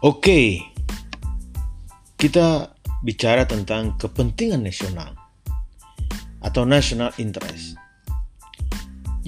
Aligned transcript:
Oke, 0.00 0.64
kita 2.16 2.72
bicara 3.04 3.44
tentang 3.44 4.00
kepentingan 4.00 4.64
nasional 4.64 5.12
atau 6.40 6.64
national 6.64 7.12
interest. 7.20 7.76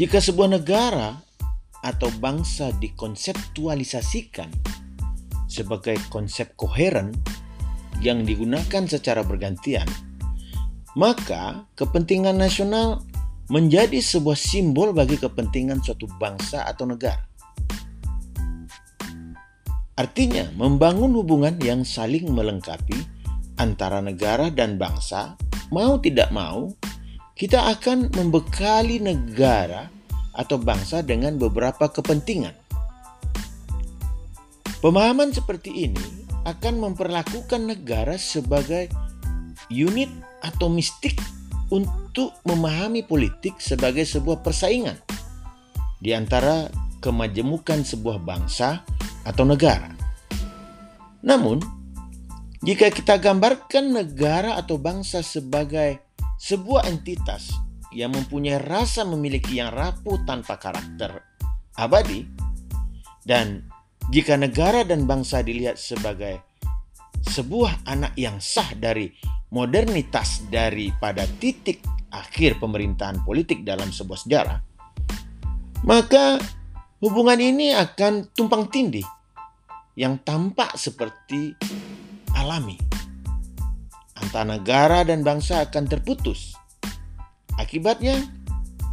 Jika 0.00 0.16
sebuah 0.16 0.56
negara 0.56 1.20
atau 1.84 2.08
bangsa 2.16 2.72
dikonseptualisasikan 2.80 4.48
sebagai 5.44 6.00
konsep 6.08 6.56
koheren 6.56 7.12
yang 8.00 8.24
digunakan 8.24 8.88
secara 8.88 9.20
bergantian, 9.20 9.84
maka 10.96 11.68
kepentingan 11.76 12.40
nasional 12.40 13.04
menjadi 13.52 14.00
sebuah 14.00 14.40
simbol 14.40 14.96
bagi 14.96 15.20
kepentingan 15.20 15.84
suatu 15.84 16.08
bangsa 16.16 16.64
atau 16.64 16.88
negara. 16.88 17.31
Artinya, 19.92 20.48
membangun 20.56 21.12
hubungan 21.20 21.60
yang 21.60 21.84
saling 21.84 22.32
melengkapi 22.32 22.96
antara 23.60 24.00
negara 24.00 24.48
dan 24.48 24.80
bangsa, 24.80 25.36
mau 25.68 26.00
tidak 26.00 26.32
mau, 26.32 26.72
kita 27.36 27.68
akan 27.76 28.08
membekali 28.12 29.00
negara 29.04 29.92
atau 30.32 30.56
bangsa 30.56 31.04
dengan 31.04 31.36
beberapa 31.36 31.92
kepentingan. 31.92 32.56
Pemahaman 34.80 35.30
seperti 35.30 35.92
ini 35.92 36.24
akan 36.48 36.82
memperlakukan 36.90 37.70
negara 37.70 38.18
sebagai 38.18 38.90
unit 39.70 40.10
atau 40.42 40.66
mistik 40.72 41.20
untuk 41.70 42.34
memahami 42.44 43.06
politik 43.06 43.56
sebagai 43.62 44.04
sebuah 44.04 44.42
persaingan 44.42 44.98
di 46.02 46.10
antara 46.12 46.66
kemajemukan 46.98 47.86
sebuah 47.86 48.20
bangsa 48.20 48.82
atau 49.22 49.46
negara. 49.46 49.90
Namun, 51.22 51.62
jika 52.62 52.90
kita 52.94 53.18
gambarkan 53.18 53.90
negara 53.90 54.54
atau 54.54 54.78
bangsa 54.78 55.22
sebagai 55.22 55.98
sebuah 56.38 56.86
entitas 56.90 57.50
yang 57.94 58.14
mempunyai 58.14 58.58
rasa 58.58 59.02
memiliki 59.02 59.58
yang 59.58 59.74
rapuh 59.74 60.22
tanpa 60.26 60.58
karakter 60.58 61.22
abadi, 61.78 62.26
dan 63.22 63.66
jika 64.10 64.34
negara 64.34 64.82
dan 64.82 65.06
bangsa 65.06 65.42
dilihat 65.46 65.78
sebagai 65.78 66.42
sebuah 67.22 67.86
anak 67.86 68.18
yang 68.18 68.42
sah 68.42 68.66
dari 68.74 69.06
modernitas 69.54 70.42
daripada 70.50 71.22
titik 71.38 71.82
akhir 72.10 72.58
pemerintahan 72.58 73.22
politik 73.22 73.62
dalam 73.62 73.94
sebuah 73.94 74.18
sejarah, 74.26 74.58
maka 75.86 76.38
hubungan 77.02 77.42
ini 77.42 77.74
akan 77.74 78.30
tumpang 78.30 78.70
tindih 78.70 79.02
yang 79.98 80.22
tampak 80.22 80.78
seperti 80.78 81.50
alami. 82.38 82.78
Antara 84.22 84.54
negara 84.54 85.02
dan 85.02 85.26
bangsa 85.26 85.66
akan 85.66 85.90
terputus. 85.90 86.54
Akibatnya, 87.58 88.22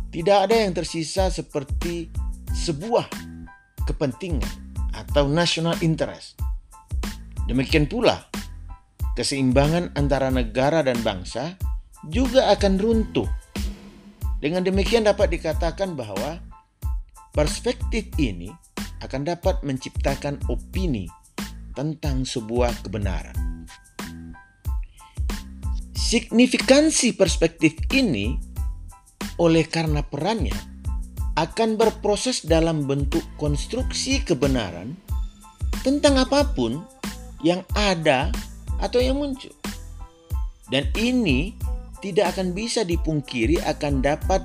tidak 0.09 0.49
ada 0.49 0.55
yang 0.57 0.73
tersisa 0.73 1.30
seperti 1.30 2.09
sebuah 2.49 3.05
kepentingan 3.85 4.49
atau 4.97 5.30
national 5.30 5.77
interest. 5.85 6.33
Demikian 7.45 7.85
pula, 7.85 8.25
keseimbangan 9.13 9.93
antara 9.93 10.33
negara 10.33 10.81
dan 10.81 10.97
bangsa 11.05 11.55
juga 12.09 12.49
akan 12.57 12.73
runtuh. 12.81 13.30
Dengan 14.41 14.65
demikian 14.65 15.05
dapat 15.05 15.30
dikatakan 15.30 15.93
bahwa 15.93 16.48
perspektif 17.33 18.09
ini 18.17 18.49
akan 18.99 19.21
dapat 19.27 19.61
menciptakan 19.64 20.39
opini 20.52 21.08
tentang 21.77 22.27
sebuah 22.27 22.83
kebenaran. 22.83 23.37
Signifikansi 25.95 27.14
perspektif 27.14 27.77
ini 27.93 28.33
oleh 29.39 29.64
karena 29.70 30.03
perannya 30.03 30.58
akan 31.39 31.80
berproses 31.80 32.43
dalam 32.43 32.83
bentuk 32.83 33.23
konstruksi 33.39 34.20
kebenaran 34.26 34.99
tentang 35.86 36.20
apa 36.20 36.43
pun 36.52 36.83
yang 37.39 37.64
ada 37.77 38.27
atau 38.83 38.99
yang 38.99 39.15
muncul. 39.15 39.53
Dan 40.67 40.92
ini 40.99 41.55
tidak 42.03 42.36
akan 42.36 42.52
bisa 42.52 42.83
dipungkiri 42.83 43.64
akan 43.64 44.03
dapat 44.03 44.43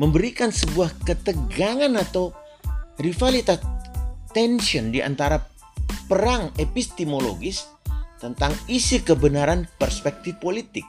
memberikan 0.00 0.48
sebuah 0.48 1.04
ketegangan 1.04 1.92
atau 2.00 2.32
rivalitas 2.96 3.60
tension 4.32 4.88
di 4.88 5.04
antara 5.04 5.36
perang 6.08 6.48
epistemologis 6.56 7.68
tentang 8.16 8.56
isi 8.64 9.04
kebenaran 9.04 9.68
perspektif 9.76 10.40
politik. 10.40 10.88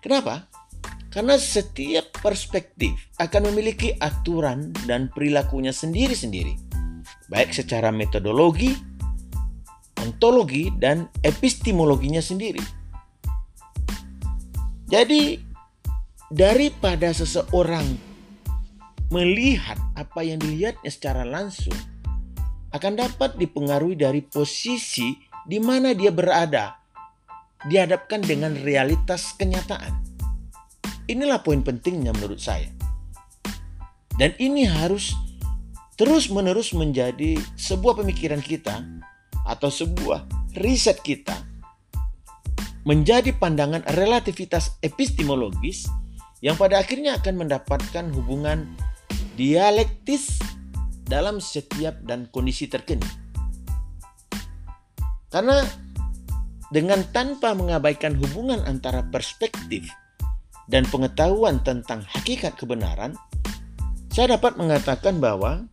Kenapa? 0.00 0.48
Karena 1.12 1.36
setiap 1.36 2.08
perspektif 2.24 3.12
akan 3.20 3.52
memiliki 3.52 3.92
aturan 4.00 4.72
dan 4.88 5.12
perilakunya 5.12 5.70
sendiri-sendiri, 5.70 6.56
baik 7.28 7.52
secara 7.52 7.92
metodologi, 7.92 8.72
ontologi, 10.00 10.72
dan 10.80 11.12
epistemologinya 11.20 12.24
sendiri. 12.24 12.64
Jadi, 14.88 15.51
daripada 16.32 17.12
seseorang 17.12 17.84
melihat 19.12 19.76
apa 19.92 20.24
yang 20.24 20.40
dilihatnya 20.40 20.88
secara 20.88 21.28
langsung 21.28 21.76
akan 22.72 22.96
dapat 22.96 23.36
dipengaruhi 23.36 24.00
dari 24.00 24.24
posisi 24.24 25.12
di 25.44 25.60
mana 25.60 25.92
dia 25.92 26.08
berada 26.08 26.80
dihadapkan 27.68 28.24
dengan 28.24 28.56
realitas 28.56 29.36
kenyataan. 29.36 29.92
Inilah 31.04 31.44
poin 31.44 31.60
pentingnya 31.60 32.16
menurut 32.16 32.40
saya. 32.40 32.72
Dan 34.16 34.32
ini 34.40 34.64
harus 34.64 35.12
terus-menerus 36.00 36.72
menjadi 36.72 37.36
sebuah 37.60 38.00
pemikiran 38.00 38.40
kita 38.40 38.80
atau 39.44 39.68
sebuah 39.68 40.24
riset 40.56 41.04
kita 41.04 41.36
menjadi 42.88 43.36
pandangan 43.36 43.84
relativitas 43.94 44.80
epistemologis 44.80 45.86
yang 46.42 46.58
pada 46.58 46.82
akhirnya 46.82 47.16
akan 47.22 47.46
mendapatkan 47.46 48.10
hubungan 48.18 48.66
dialektis 49.38 50.42
dalam 51.06 51.38
setiap 51.38 52.02
dan 52.02 52.26
kondisi 52.34 52.66
terkini. 52.66 53.06
Karena 55.30 55.64
dengan 56.68 57.00
tanpa 57.14 57.54
mengabaikan 57.56 58.18
hubungan 58.18 58.60
antara 58.66 59.06
perspektif 59.06 59.86
dan 60.66 60.82
pengetahuan 60.90 61.62
tentang 61.62 62.04
hakikat 62.04 62.58
kebenaran, 62.58 63.16
saya 64.12 64.36
dapat 64.36 64.58
mengatakan 64.58 65.22
bahwa 65.22 65.64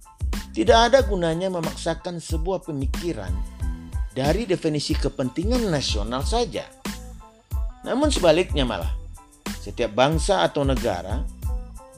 tidak 0.52 0.92
ada 0.92 1.00
gunanya 1.04 1.52
memaksakan 1.52 2.20
sebuah 2.20 2.64
pemikiran 2.64 3.32
dari 4.12 4.44
definisi 4.44 4.92
kepentingan 4.92 5.72
nasional 5.72 6.24
saja. 6.24 6.68
Namun 7.88 8.12
sebaliknya 8.12 8.68
malah, 8.68 8.99
setiap 9.70 9.94
bangsa 9.94 10.42
atau 10.42 10.66
negara 10.66 11.22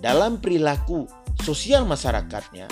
dalam 0.03 0.43
perilaku 0.43 1.07
sosial 1.39 1.87
masyarakatnya 1.87 2.67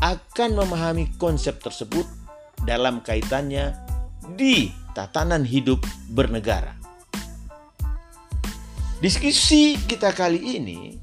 akan 0.00 0.50
memahami 0.56 1.12
konsep 1.20 1.60
tersebut 1.60 2.08
dalam 2.64 3.04
kaitannya 3.04 3.76
di 4.34 4.72
tatanan 4.96 5.44
hidup 5.44 5.84
bernegara. 6.08 6.72
Diskusi 9.04 9.76
kita 9.76 10.14
kali 10.16 10.62
ini 10.62 10.96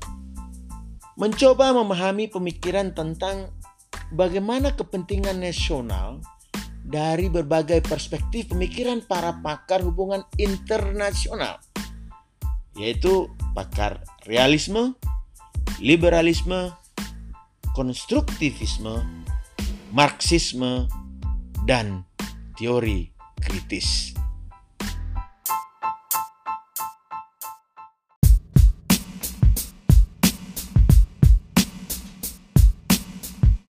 mencoba 1.19 1.75
memahami 1.75 2.31
pemikiran 2.31 2.95
tentang 2.95 3.51
bagaimana 4.15 4.71
kepentingan 4.73 5.37
nasional 5.37 6.23
dari 6.79 7.29
berbagai 7.29 7.85
perspektif 7.85 8.49
pemikiran 8.55 9.05
para 9.05 9.35
pakar 9.43 9.85
hubungan 9.85 10.25
internasional, 10.41 11.61
yaitu 12.79 13.27
pakar 13.51 13.99
realisme, 14.23 14.95
liberalisme, 15.83 16.71
konstruktivisme, 17.75 19.03
marxisme, 19.91 20.87
dan 21.67 22.07
teori 22.55 23.11
kritis. 23.43 24.15